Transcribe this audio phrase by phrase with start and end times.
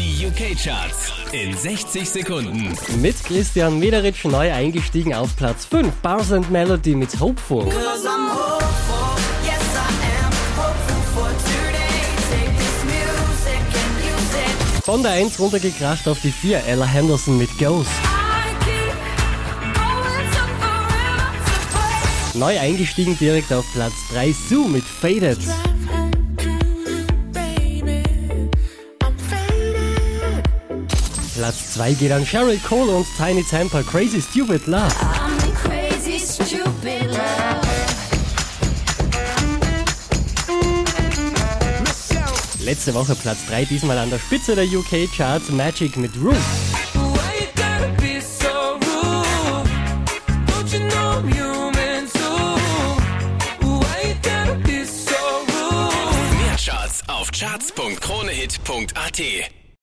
[0.00, 2.74] Die UK-Charts in 60 Sekunden.
[3.02, 5.92] Mit Christian Mederitsch neu eingestiegen auf Platz 5.
[5.96, 7.64] Bars and Melody mit Hopeful.
[7.64, 12.00] Cause I'm hopeful, yes I am hopeful for today.
[12.30, 14.84] Take this music and use it.
[14.86, 16.64] Von der 1 runtergekracht auf die 4.
[16.66, 17.90] Ella Henderson mit Ghost.
[22.32, 24.32] Neu eingestiegen direkt auf Platz 3.
[24.48, 25.40] Sue mit Faded.
[31.34, 34.92] Platz 2 geht an Cheryl Cole und Tiny Tampa Crazy Stupid Love.
[35.00, 37.60] I'm crazy, stupid love.
[42.64, 46.36] Letzte Woche Platz 3, diesmal an der Spitze der UK Charts Magic mit Room.
[56.56, 59.59] Charts auf charts.kronehit.at.